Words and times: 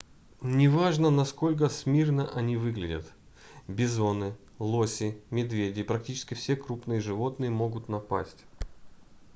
неважно 0.41 1.11
насколько 1.11 1.69
смирно 1.69 2.27
они 2.35 2.57
выглядят- 2.57 3.05
бизоны 3.67 4.35
лоси 4.57 5.15
медведи 5.29 5.81
и 5.81 5.83
практически 5.83 6.33
все 6.33 6.55
крупные 6.55 7.01
животные 7.01 7.51
могут 7.51 7.87
напасть 7.87 8.43